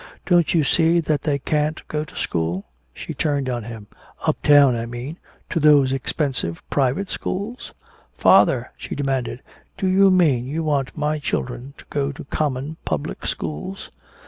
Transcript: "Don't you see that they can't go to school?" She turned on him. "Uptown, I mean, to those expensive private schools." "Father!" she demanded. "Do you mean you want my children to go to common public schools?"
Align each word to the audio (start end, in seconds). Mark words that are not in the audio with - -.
"Don't 0.25 0.55
you 0.55 0.63
see 0.63 0.99
that 0.99 1.21
they 1.21 1.37
can't 1.37 1.87
go 1.87 2.03
to 2.03 2.15
school?" 2.15 2.65
She 2.91 3.13
turned 3.13 3.47
on 3.47 3.65
him. 3.65 3.85
"Uptown, 4.25 4.75
I 4.75 4.87
mean, 4.87 5.17
to 5.51 5.59
those 5.59 5.93
expensive 5.93 6.67
private 6.71 7.07
schools." 7.07 7.71
"Father!" 8.17 8.71
she 8.79 8.95
demanded. 8.95 9.43
"Do 9.77 9.85
you 9.85 10.09
mean 10.09 10.47
you 10.47 10.63
want 10.63 10.97
my 10.97 11.19
children 11.19 11.75
to 11.77 11.85
go 11.91 12.11
to 12.13 12.23
common 12.23 12.77
public 12.83 13.27
schools?" 13.27 13.91